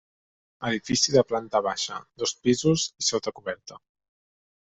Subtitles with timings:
[0.69, 3.79] Edifici de planta baixa, dos pisos i sota-coberta.